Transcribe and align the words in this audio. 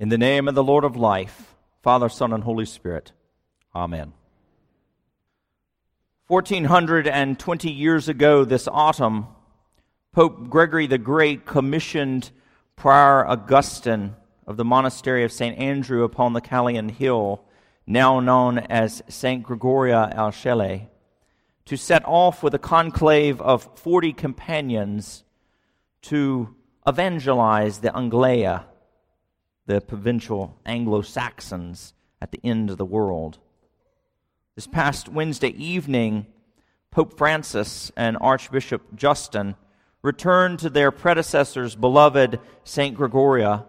In 0.00 0.10
the 0.10 0.18
name 0.18 0.46
of 0.46 0.54
the 0.54 0.62
Lord 0.62 0.84
of 0.84 0.94
life, 0.94 1.56
Father, 1.82 2.08
Son, 2.08 2.32
and 2.32 2.44
Holy 2.44 2.66
Spirit. 2.66 3.10
Amen. 3.74 4.12
1420 6.28 7.68
years 7.72 8.08
ago 8.08 8.44
this 8.44 8.68
autumn, 8.68 9.26
Pope 10.12 10.48
Gregory 10.48 10.86
the 10.86 10.98
Great 10.98 11.46
commissioned 11.46 12.30
Prior 12.76 13.26
Augustine 13.26 14.14
of 14.46 14.56
the 14.56 14.64
monastery 14.64 15.24
of 15.24 15.32
St. 15.32 15.58
Andrew 15.58 16.04
upon 16.04 16.32
the 16.32 16.40
Caelian 16.40 16.92
Hill, 16.92 17.42
now 17.84 18.20
known 18.20 18.58
as 18.58 19.02
St. 19.08 19.42
Gregorio 19.42 20.08
al 20.12 20.30
Celio, 20.30 20.86
to 21.64 21.76
set 21.76 22.04
off 22.04 22.44
with 22.44 22.54
a 22.54 22.60
conclave 22.60 23.40
of 23.40 23.68
40 23.76 24.12
companions 24.12 25.24
to 26.02 26.54
evangelize 26.86 27.78
the 27.80 27.96
Anglia 27.96 28.64
the 29.68 29.82
provincial 29.82 30.58
Anglo 30.64 31.02
Saxons 31.02 31.92
at 32.22 32.32
the 32.32 32.40
end 32.42 32.70
of 32.70 32.78
the 32.78 32.86
world. 32.86 33.38
This 34.54 34.66
past 34.66 35.10
Wednesday 35.10 35.50
evening, 35.50 36.26
Pope 36.90 37.18
Francis 37.18 37.92
and 37.94 38.16
Archbishop 38.18 38.96
Justin 38.96 39.56
returned 40.00 40.58
to 40.60 40.70
their 40.70 40.90
predecessor's 40.90 41.76
beloved 41.76 42.40
St. 42.64 42.96
Gregorio 42.96 43.66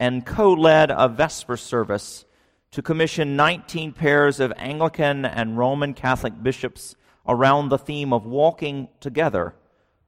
and 0.00 0.26
co 0.26 0.52
led 0.54 0.90
a 0.90 1.06
Vesper 1.06 1.56
service 1.56 2.24
to 2.72 2.82
commission 2.82 3.36
19 3.36 3.92
pairs 3.92 4.40
of 4.40 4.52
Anglican 4.56 5.24
and 5.24 5.56
Roman 5.56 5.94
Catholic 5.94 6.42
bishops 6.42 6.96
around 7.28 7.68
the 7.68 7.78
theme 7.78 8.12
of 8.12 8.26
walking 8.26 8.88
together 8.98 9.54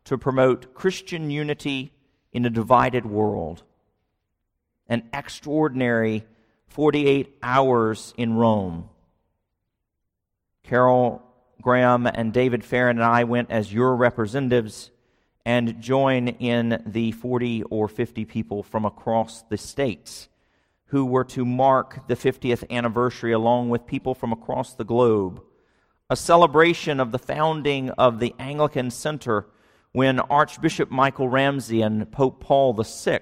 to 0.07 0.19
promote 0.19 0.75
Christian 0.75 1.31
unity 1.31 1.93
in 2.33 2.45
a 2.45 2.51
divided 2.51 3.07
world 3.07 3.63
an 4.89 5.09
extraordinary 5.13 6.25
48 6.69 7.39
hours 7.43 8.13
in 8.17 8.35
Rome. 8.35 8.89
Carol 10.63 11.23
Graham 11.63 12.07
and 12.07 12.33
David 12.33 12.65
Farron 12.65 12.99
and 12.99 13.05
I 13.05 13.25
went 13.25 13.51
as 13.51 13.73
your 13.73 13.95
representatives 13.97 14.91
and 15.47 15.81
join 15.81 16.29
in 16.29 16.83
the 16.87 17.13
40 17.13 17.65
or 17.65 17.87
50 17.87 18.25
people 18.25 18.63
from 18.63 18.85
across 18.85 19.43
the 19.43 19.59
states 19.59 20.29
who 20.87 21.05
were 21.05 21.25
to 21.25 21.45
mark 21.45 22.07
the 22.09 22.17
50th 22.17 22.69
anniversary 22.71 23.33
along 23.33 23.69
with 23.69 23.87
people 23.87 24.15
from 24.15 24.33
across 24.33 24.75
the 24.75 24.85
globe. 24.85 25.43
A 26.11 26.17
celebration 26.17 27.01
of 27.01 27.13
the 27.13 27.19
founding 27.19 27.91
of 27.91 28.21
the 28.21 28.35
Anglican 28.39 28.91
Center 28.91 29.47
when 29.93 30.21
Archbishop 30.21 30.91
Michael 30.91 31.29
Ramsey 31.29 31.83
and 31.83 32.11
Pope 32.11 32.41
Paul 32.41 32.73
VI 32.75 33.21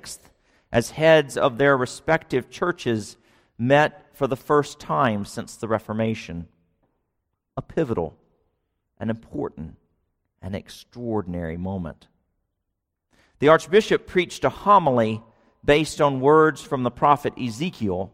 as 0.72 0.92
heads 0.92 1.36
of 1.36 1.58
their 1.58 1.76
respective 1.76 2.50
churches 2.50 3.18
met 3.58 4.06
for 4.14 4.26
the 4.26 4.36
first 4.36 4.80
time 4.80 5.24
since 5.24 5.56
the 5.56 5.68
Reformation. 5.68 6.48
A 7.56 7.62
pivotal, 7.62 8.16
an 8.98 9.10
important, 9.10 9.76
an 10.40 10.54
extraordinary 10.54 11.58
moment. 11.58 12.08
The 13.38 13.48
Archbishop 13.48 14.06
preached 14.06 14.44
a 14.44 14.48
homily 14.48 15.22
based 15.64 16.00
on 16.00 16.20
words 16.20 16.62
from 16.62 16.82
the 16.82 16.90
prophet 16.90 17.34
Ezekiel, 17.38 18.12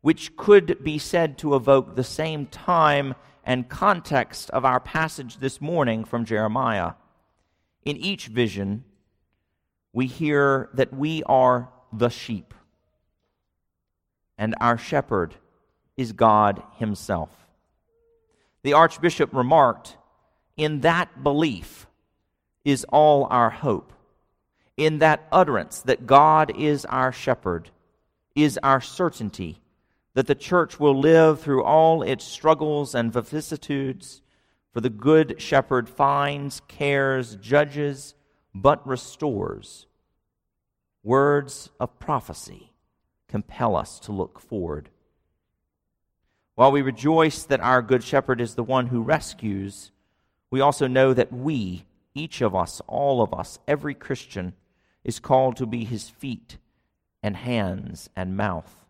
which 0.00 0.36
could 0.36 0.82
be 0.82 0.98
said 0.98 1.36
to 1.38 1.54
evoke 1.54 1.94
the 1.94 2.04
same 2.04 2.46
time 2.46 3.14
and 3.44 3.68
context 3.68 4.50
of 4.50 4.64
our 4.64 4.80
passage 4.80 5.38
this 5.38 5.60
morning 5.60 6.04
from 6.04 6.24
Jeremiah. 6.24 6.92
In 7.84 7.96
each 7.96 8.26
vision, 8.26 8.84
we 9.92 10.06
hear 10.06 10.70
that 10.74 10.92
we 10.92 11.22
are 11.24 11.70
the 11.92 12.08
sheep. 12.08 12.54
And 14.36 14.54
our 14.60 14.78
shepherd 14.78 15.34
is 15.96 16.12
God 16.12 16.62
Himself. 16.76 17.30
The 18.62 18.72
Archbishop 18.72 19.34
remarked, 19.34 19.96
In 20.56 20.80
that 20.80 21.22
belief 21.22 21.86
is 22.64 22.84
all 22.90 23.26
our 23.30 23.50
hope. 23.50 23.92
In 24.76 24.98
that 24.98 25.26
utterance 25.32 25.80
that 25.82 26.06
God 26.06 26.52
is 26.56 26.84
our 26.84 27.12
shepherd 27.12 27.70
is 28.34 28.58
our 28.62 28.80
certainty 28.80 29.60
that 30.14 30.26
the 30.26 30.34
church 30.34 30.80
will 30.80 30.98
live 30.98 31.40
through 31.40 31.62
all 31.62 32.02
its 32.02 32.24
struggles 32.24 32.94
and 32.94 33.12
vicissitudes, 33.12 34.20
for 34.72 34.80
the 34.80 34.90
good 34.90 35.40
shepherd 35.40 35.88
finds, 35.88 36.60
cares, 36.66 37.36
judges, 37.36 38.14
but 38.54 38.84
restores 38.86 39.86
Words 41.02 41.70
of 41.78 41.98
prophecy 41.98 42.72
compel 43.28 43.76
us 43.76 43.98
to 44.00 44.12
look 44.12 44.40
forward. 44.40 44.88
While 46.54 46.72
we 46.72 46.82
rejoice 46.82 47.44
that 47.44 47.60
our 47.60 47.82
Good 47.82 48.02
Shepherd 48.02 48.40
is 48.40 48.54
the 48.56 48.64
one 48.64 48.88
who 48.88 49.00
rescues, 49.02 49.92
we 50.50 50.60
also 50.60 50.88
know 50.88 51.14
that 51.14 51.32
we, 51.32 51.84
each 52.14 52.40
of 52.40 52.54
us, 52.54 52.82
all 52.88 53.22
of 53.22 53.32
us, 53.32 53.60
every 53.68 53.94
Christian, 53.94 54.54
is 55.04 55.20
called 55.20 55.56
to 55.56 55.66
be 55.66 55.84
his 55.84 56.08
feet 56.08 56.56
and 57.22 57.36
hands 57.36 58.10
and 58.16 58.36
mouth. 58.36 58.84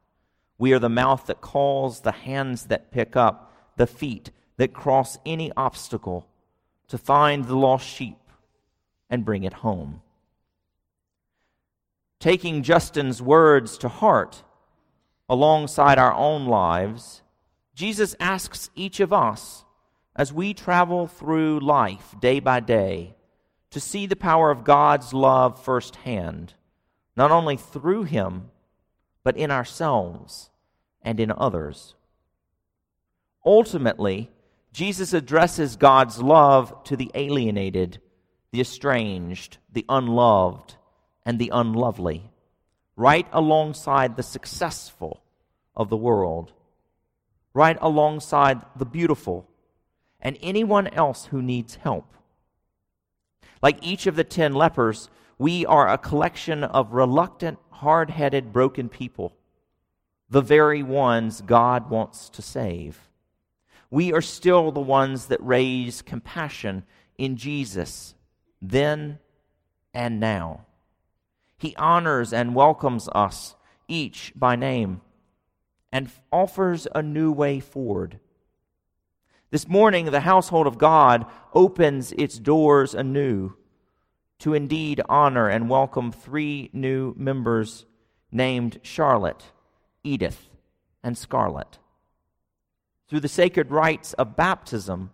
We 0.56 0.72
are 0.72 0.78
the 0.78 0.88
mouth 0.88 1.26
that 1.26 1.42
calls, 1.42 2.00
the 2.00 2.12
hands 2.12 2.64
that 2.66 2.90
pick 2.90 3.16
up, 3.16 3.52
the 3.76 3.86
feet 3.86 4.30
that 4.56 4.72
cross 4.72 5.19
any 5.26 5.52
obstacle 5.56 6.26
to 6.88 6.96
find 6.96 7.44
the 7.44 7.56
lost 7.56 7.86
sheep 7.86 8.19
and 9.10 9.25
bring 9.25 9.44
it 9.44 9.52
home 9.52 10.00
taking 12.21 12.62
Justin's 12.62 13.23
words 13.23 13.79
to 13.79 13.89
heart 13.89 14.43
alongside 15.29 15.99
our 15.99 16.15
own 16.15 16.47
lives, 16.47 17.23
Jesus 17.75 18.17
asks 18.19 18.71
each 18.75 19.01
of 19.01 19.12
us 19.12 19.65
as 20.17 20.33
we 20.33 20.53
travel 20.53 21.06
through 21.06 21.61
life 21.61 22.15
day 22.21 22.41
by 22.41 22.61
day 22.61 23.15
to 23.71 23.81
see 23.81 24.06
the 24.06 24.17
power 24.17 24.51
of 24.51 24.65
God's 24.65 25.12
love 25.12 25.62
firsthand, 25.62 26.55
not 27.17 27.31
only 27.31 27.56
through 27.56 28.05
Him, 28.05 28.50
but 29.23 29.37
in 29.37 29.50
ourselves 29.50 30.50
and 31.03 31.21
in 31.21 31.31
others. 31.31 31.95
Ultimately, 33.45 34.31
Jesus 34.73 35.12
addresses 35.12 35.77
God's 35.77 36.21
love 36.21 36.83
to 36.85 36.97
the 36.97 37.11
alienated, 37.15 38.00
the 38.50 38.61
estranged, 38.61 39.59
the 39.73 39.85
unloved, 39.89 40.77
and 41.25 41.39
the 41.39 41.51
unlovely, 41.53 42.31
right 42.97 43.27
alongside 43.33 44.17
the 44.17 44.23
successful 44.23 45.23
of 45.77 45.89
the 45.89 45.97
world, 45.97 46.53
right 47.55 47.79
alongside 47.81 48.62
the 48.77 48.84
beautiful 48.84 49.49
and 50.21 50.37
anyone 50.43 50.89
else 50.89 51.27
who 51.27 51.41
needs 51.41 51.77
help. 51.77 52.15
Like 53.62 53.79
each 53.83 54.06
of 54.06 54.17
the 54.17 54.25
ten 54.25 54.53
lepers, 54.53 55.09
we 55.39 55.65
are 55.67 55.89
a 55.89 55.99
collection 55.99 56.65
of 56.65 56.93
reluctant, 56.93 57.59
hard 57.71 58.11
headed, 58.11 58.53
broken 58.53 58.89
people, 58.89 59.37
the 60.29 60.41
very 60.41 60.83
ones 60.83 61.41
God 61.41 61.91
wants 61.91 62.29
to 62.31 62.43
save. 62.43 63.09
We 63.91 64.12
are 64.12 64.23
still 64.23 64.73
the 64.73 64.81
ones 64.81 65.27
that 65.27 65.43
raise 65.43 66.03
compassion 66.03 66.85
in 67.17 67.37
Jesus 67.37 68.15
then 68.61 69.19
and 69.95 70.21
now. 70.21 70.67
He 71.58 71.74
honors 71.76 72.32
and 72.32 72.54
welcomes 72.54 73.08
us, 73.12 73.56
each 73.88 74.32
by 74.36 74.54
name, 74.54 75.00
and 75.91 76.10
offers 76.32 76.86
a 76.94 77.02
new 77.02 77.32
way 77.32 77.58
forward. 77.58 78.20
This 79.50 79.66
morning, 79.66 80.06
the 80.06 80.20
household 80.20 80.66
of 80.66 80.78
God 80.78 81.26
opens 81.52 82.12
its 82.12 82.38
doors 82.38 82.94
anew 82.94 83.54
to 84.38 84.54
indeed 84.54 85.00
honor 85.08 85.48
and 85.48 85.69
welcome 85.69 86.12
three 86.12 86.70
new 86.72 87.12
members 87.16 87.86
named 88.30 88.78
Charlotte, 88.82 89.42
Edith, 90.04 90.49
and 91.02 91.19
Scarlet. 91.19 91.78
Through 93.08 93.20
the 93.20 93.28
sacred 93.28 93.72
rites 93.72 94.12
of 94.12 94.37
baptism, 94.37 95.11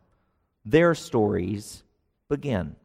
their 0.64 0.94
stories 0.94 1.84
begin. 2.28 2.76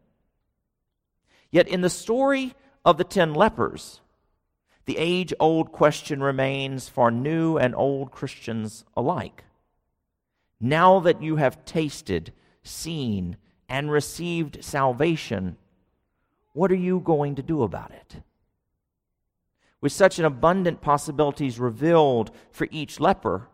Yet 1.51 1.67
in 1.67 1.81
the 1.81 1.89
story 1.89 2.53
of 2.85 2.97
the 2.97 3.03
ten 3.03 3.33
lepers, 3.33 4.01
the 4.85 4.97
age 4.97 5.33
old 5.39 5.71
question 5.71 6.23
remains 6.23 6.89
for 6.89 7.11
new 7.11 7.57
and 7.57 7.75
old 7.75 8.11
Christians 8.11 8.85
alike. 8.97 9.43
Now 10.59 10.99
that 10.99 11.21
you 11.21 11.35
have 11.35 11.63
tasted, 11.65 12.33
seen, 12.63 13.37
and 13.67 13.91
received 13.91 14.63
salvation, 14.63 15.57
what 16.53 16.71
are 16.71 16.75
you 16.75 16.99
going 16.99 17.35
to 17.35 17.43
do 17.43 17.63
about 17.63 17.91
it? 17.91 18.23
With 19.79 19.91
such 19.91 20.19
an 20.19 20.25
abundant 20.25 20.81
possibilities 20.81 21.59
revealed 21.59 22.31
for 22.51 22.67
each 22.71 22.99
leper, 22.99 23.47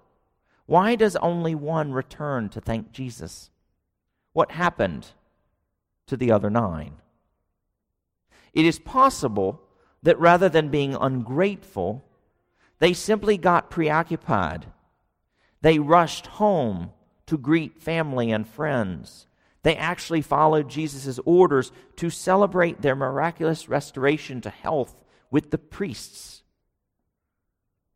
why 0.65 0.95
does 0.95 1.15
only 1.17 1.53
one 1.53 1.91
return 1.91 2.49
to 2.49 2.61
thank 2.61 2.91
Jesus? 2.91 3.51
What 4.33 4.51
happened 4.51 5.11
to 6.07 6.17
the 6.17 6.31
other 6.31 6.49
nine? 6.49 6.93
It 8.55 8.65
is 8.65 8.79
possible 8.79 9.61
that 10.01 10.19
rather 10.19 10.49
than 10.49 10.69
being 10.69 10.95
ungrateful, 10.95 12.03
They 12.79 12.93
simply 12.93 13.37
got 13.37 13.69
preoccupied. 13.69 14.67
They 15.61 15.79
rushed 15.79 16.27
home 16.27 16.91
to 17.25 17.37
greet 17.37 17.81
family 17.81 18.31
and 18.31 18.47
friends. 18.47 19.27
They 19.63 19.75
actually 19.75 20.21
followed 20.21 20.69
Jesus' 20.69 21.19
orders 21.25 21.71
to 21.95 22.09
celebrate 22.09 22.81
their 22.81 22.95
miraculous 22.95 23.67
restoration 23.67 24.41
to 24.41 24.49
health 24.49 24.95
with 25.31 25.49
the 25.51 25.57
priests. 25.57 26.43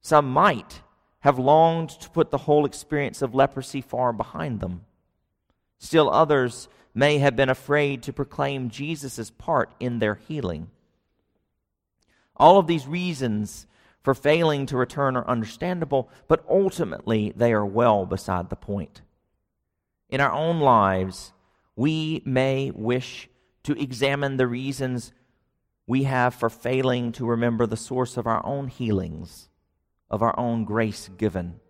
Some 0.02 0.32
might 0.32 0.82
have 1.20 1.38
longed 1.38 1.90
to 1.90 2.10
put 2.10 2.32
the 2.32 2.40
whole 2.40 2.66
experience 2.66 3.22
of 3.22 3.36
leprosy 3.36 3.82
far 3.82 4.14
behind 4.14 4.62
them. 4.62 4.86
Still, 5.78 6.10
others 6.10 6.70
may 7.00 7.20
have 7.20 7.34
been 7.34 7.50
afraid 7.50 8.04
to 8.04 8.12
proclaim 8.12 8.70
Jesus' 8.70 9.32
part 9.32 9.72
in 9.80 10.00
their 10.00 10.16
healing. 10.16 10.70
All 12.36 12.60
of 12.60 12.68
these 12.68 12.88
reasons 12.88 13.68
for 14.04 14.14
failing 14.14 14.66
to 14.66 14.76
return 14.76 15.16
are 15.16 15.26
understandable, 15.26 16.10
but 16.28 16.44
ultimately 16.50 17.32
they 17.34 17.54
are 17.54 17.66
well 17.66 18.06
beside 18.06 18.50
the 18.50 18.58
point. 18.58 19.02
In 20.10 20.20
our 20.20 20.32
own 20.34 20.60
lives, 20.60 21.32
we 21.78 22.22
may 22.26 22.70
wish 22.72 23.30
to 23.64 23.82
examine 23.82 24.36
the 24.36 24.48
reasons 24.48 25.14
we 25.88 26.04
have 26.04 26.34
for 26.36 26.50
failing 26.50 27.14
to 27.14 27.26
remember 27.26 27.66
the 27.66 27.78
source 27.78 28.18
of 28.18 28.28
our 28.28 28.46
own 28.46 28.68
healings, 28.68 29.48
of 30.10 30.22
our 30.22 30.38
own 30.38 30.66
grace 30.66 31.10
given. 31.18 31.62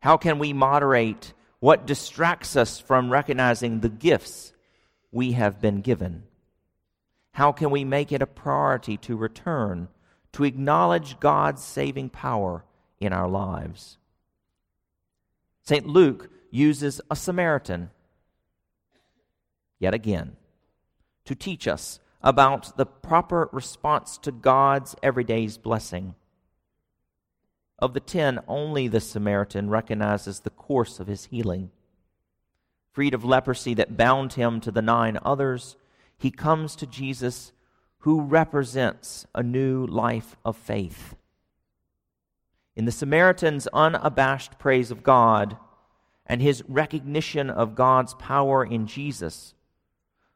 How 0.00 0.16
can 0.16 0.38
we 0.38 0.52
moderate 0.52 1.34
what 1.62 1.86
distracts 1.86 2.56
us 2.56 2.80
from 2.80 3.08
recognizing 3.08 3.78
the 3.78 3.88
gifts 3.88 4.52
we 5.12 5.30
have 5.30 5.60
been 5.60 5.80
given? 5.80 6.24
How 7.34 7.52
can 7.52 7.70
we 7.70 7.84
make 7.84 8.10
it 8.10 8.20
a 8.20 8.26
priority 8.26 8.96
to 8.96 9.16
return, 9.16 9.86
to 10.32 10.42
acknowledge 10.42 11.20
God's 11.20 11.62
saving 11.62 12.08
power 12.08 12.64
in 12.98 13.12
our 13.12 13.28
lives? 13.28 13.96
St. 15.62 15.86
Luke 15.86 16.30
uses 16.50 17.00
a 17.08 17.14
Samaritan, 17.14 17.90
yet 19.78 19.94
again, 19.94 20.34
to 21.26 21.36
teach 21.36 21.68
us 21.68 22.00
about 22.22 22.76
the 22.76 22.86
proper 22.86 23.48
response 23.52 24.18
to 24.18 24.32
God's 24.32 24.96
everyday's 25.00 25.58
blessing. 25.58 26.16
Of 27.78 27.94
the 27.94 28.00
ten, 28.00 28.40
only 28.46 28.88
the 28.88 29.00
Samaritan 29.00 29.68
recognizes 29.68 30.40
the 30.40 30.50
course 30.50 31.00
of 31.00 31.06
his 31.06 31.26
healing. 31.26 31.70
Freed 32.92 33.14
of 33.14 33.24
leprosy 33.24 33.74
that 33.74 33.96
bound 33.96 34.34
him 34.34 34.60
to 34.60 34.70
the 34.70 34.82
nine 34.82 35.18
others, 35.24 35.76
he 36.18 36.30
comes 36.30 36.76
to 36.76 36.86
Jesus, 36.86 37.52
who 37.98 38.20
represents 38.20 39.26
a 39.34 39.42
new 39.42 39.86
life 39.86 40.36
of 40.44 40.56
faith. 40.56 41.16
In 42.76 42.84
the 42.84 42.92
Samaritan's 42.92 43.66
unabashed 43.72 44.58
praise 44.58 44.90
of 44.90 45.02
God 45.02 45.56
and 46.26 46.40
his 46.40 46.62
recognition 46.68 47.50
of 47.50 47.74
God's 47.74 48.14
power 48.14 48.64
in 48.64 48.86
Jesus, 48.86 49.54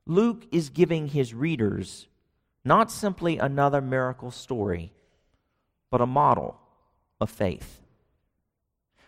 Luke 0.06 0.46
is 0.52 0.68
giving 0.68 1.08
his 1.08 1.34
readers 1.34 2.08
not 2.64 2.90
simply 2.90 3.38
another 3.38 3.80
miracle 3.80 4.30
story, 4.30 4.92
but 5.90 6.00
a 6.00 6.06
model 6.06 6.58
of 7.20 7.30
faith. 7.30 7.80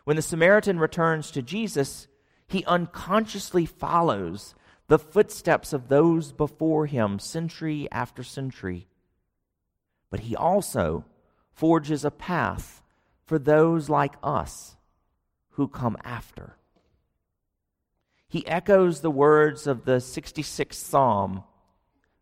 When 0.04 0.16
the 0.16 0.22
Samaritan 0.22 0.78
returns 0.78 1.30
to 1.32 1.42
Jesus, 1.42 2.08
he 2.46 2.64
unconsciously 2.64 3.66
follows 3.66 4.54
the 4.86 4.98
footsteps 4.98 5.72
of 5.72 5.88
those 5.88 6.32
before 6.32 6.86
him 6.86 7.18
century 7.18 7.86
after 7.92 8.22
century. 8.22 8.88
But 10.10 10.20
he 10.20 10.34
also 10.34 11.04
forges 11.52 12.04
a 12.04 12.10
path 12.10 12.82
for 13.26 13.38
those 13.38 13.90
like 13.90 14.14
us 14.22 14.76
who 15.50 15.68
come 15.68 15.98
after. 16.02 16.56
He 18.28 18.46
echoes 18.46 19.00
the 19.00 19.10
words 19.10 19.66
of 19.66 19.84
the 19.84 19.96
66th 19.96 20.74
Psalm 20.74 21.44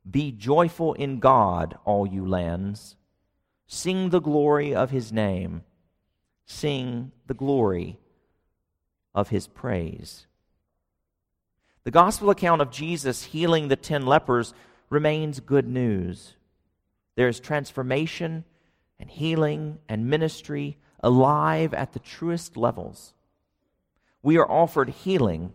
Be 0.08 0.32
joyful 0.32 0.94
in 0.94 1.20
God, 1.20 1.78
all 1.84 2.06
you 2.06 2.26
lands. 2.26 2.96
Sing 3.68 4.10
the 4.10 4.20
glory 4.20 4.74
of 4.74 4.90
his 4.90 5.12
name. 5.12 5.62
Sing 6.46 7.12
the 7.26 7.34
glory 7.34 7.98
of 9.14 9.28
his 9.28 9.46
praise. 9.46 10.26
The 11.84 11.90
gospel 11.90 12.30
account 12.30 12.62
of 12.62 12.70
Jesus 12.70 13.24
healing 13.24 13.68
the 13.68 13.76
ten 13.76 14.06
lepers 14.06 14.54
remains 14.88 15.40
good 15.40 15.66
news. 15.66 16.34
There 17.16 17.28
is 17.28 17.40
transformation 17.40 18.44
and 18.98 19.10
healing 19.10 19.78
and 19.88 20.08
ministry 20.08 20.78
alive 21.00 21.74
at 21.74 21.92
the 21.92 21.98
truest 21.98 22.56
levels. 22.56 23.14
We 24.22 24.38
are 24.38 24.50
offered 24.50 24.88
healing 24.88 25.54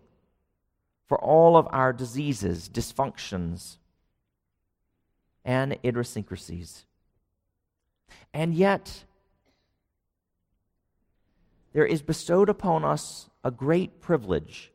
for 1.07 1.17
all 1.17 1.57
of 1.57 1.67
our 1.71 1.91
diseases, 1.91 2.69
dysfunctions, 2.69 3.77
and 5.43 5.77
idiosyncrasies. 5.83 6.85
And 8.33 8.53
yet, 8.53 9.03
there 11.73 11.85
is 11.85 12.01
bestowed 12.01 12.49
upon 12.49 12.83
us 12.83 13.29
a 13.43 13.51
great 13.51 14.01
privilege 14.01 14.71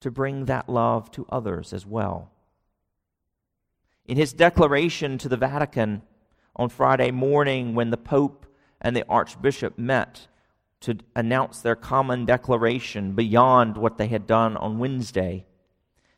to 0.00 0.10
bring 0.10 0.44
that 0.44 0.68
love 0.68 1.10
to 1.12 1.26
others 1.28 1.72
as 1.72 1.86
well. 1.86 2.30
In 4.04 4.16
his 4.16 4.32
declaration 4.32 5.18
to 5.18 5.28
the 5.28 5.36
Vatican 5.36 6.02
on 6.54 6.68
Friday 6.68 7.10
morning, 7.10 7.74
when 7.74 7.90
the 7.90 7.96
Pope 7.96 8.46
and 8.80 8.94
the 8.94 9.06
Archbishop 9.08 9.78
met 9.78 10.28
to 10.80 10.98
announce 11.14 11.60
their 11.60 11.74
common 11.74 12.24
declaration 12.24 13.12
beyond 13.12 13.76
what 13.76 13.98
they 13.98 14.06
had 14.06 14.26
done 14.26 14.56
on 14.56 14.78
Wednesday, 14.78 15.46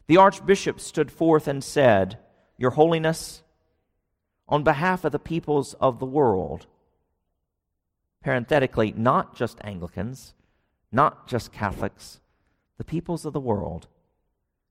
the 0.09 0.17
archbishop 0.17 0.81
stood 0.81 1.13
forth 1.13 1.47
and 1.47 1.63
said, 1.63 2.19
Your 2.57 2.73
Holiness, 2.73 3.43
on 4.49 4.65
behalf 4.65 5.05
of 5.05 5.13
the 5.13 5.19
peoples 5.19 5.75
of 5.75 5.99
the 5.99 6.07
world, 6.07 6.67
parenthetically, 8.29 8.93
not 8.95 9.35
just 9.35 9.57
Anglicans, 9.65 10.35
not 10.93 11.27
just 11.27 11.51
Catholics, 11.51 12.21
the 12.77 12.85
peoples 12.85 13.25
of 13.25 13.33
the 13.33 13.41
world, 13.41 13.89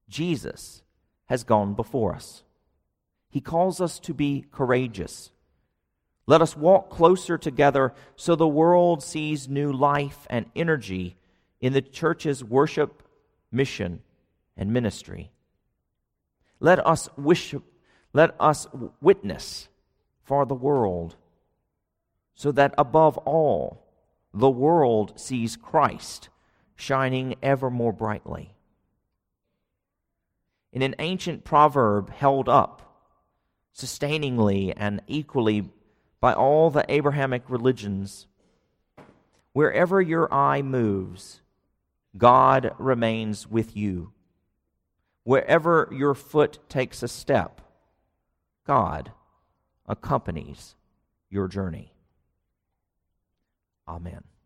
Jesus 0.08 0.84
has 1.26 1.44
gone 1.44 1.74
before 1.74 2.14
us. 2.14 2.44
He 3.32 3.42
calls 3.42 3.82
us 3.82 3.98
to 4.02 4.14
be 4.14 4.46
courageous. 4.52 5.32
Let 6.28 6.40
us 6.40 6.56
walk 6.56 6.92
closer 6.92 7.36
together 7.36 7.96
so 8.16 8.36
the 8.36 8.48
world 8.48 9.02
sees 9.02 9.50
new 9.50 9.74
life 9.74 10.28
and 10.30 10.46
energy 10.56 11.18
in 11.60 11.74
the 11.74 11.82
church's 11.82 12.44
worship, 12.44 13.02
mission, 13.52 14.04
and 14.56 14.72
ministry. 14.72 15.32
Let 16.60 16.86
us 16.86 17.10
wish, 17.18 17.56
let 18.14 18.36
us 18.40 18.68
witness 19.02 19.68
for 20.22 20.46
the 20.46 20.54
world, 20.54 21.16
so 22.38 22.52
that 22.52 22.76
above 22.78 23.18
all, 23.20 23.84
the 24.32 24.50
world 24.50 25.20
sees 25.20 25.58
Christ 25.58 26.30
shining 26.76 27.34
ever 27.42 27.72
more 27.72 27.92
brightly. 27.92 28.54
In 30.72 30.84
an 30.84 30.94
ancient 31.00 31.44
proverb 31.44 32.12
held 32.12 32.48
up 32.48 33.10
sustainingly 33.74 34.72
and 34.78 35.02
equally 35.08 35.72
by 36.20 36.32
all 36.32 36.70
the 36.70 36.86
Abrahamic 36.88 37.42
religions, 37.50 38.28
wherever 39.54 40.00
your 40.00 40.32
eye 40.32 40.62
moves, 40.62 41.42
God 42.16 42.72
remains 42.78 43.48
with 43.48 43.76
you. 43.76 44.14
Wherever 45.24 45.90
your 45.92 46.14
foot 46.14 46.60
takes 46.70 47.02
a 47.02 47.08
step, 47.08 47.62
God 48.64 49.12
accompanies 49.88 50.76
your 51.32 51.48
journey. 51.48 51.94
Amen. 53.88 54.37